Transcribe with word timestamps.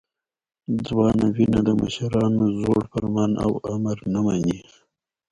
ځوانه 0.87 1.27
وینه 1.35 1.59
د 1.67 1.69
مشرانو 1.81 2.45
زوړ 2.59 2.79
فرمان 2.91 3.31
او 3.43 3.51
امر 3.73 3.97
نه 4.13 4.19
مني. 4.25 4.59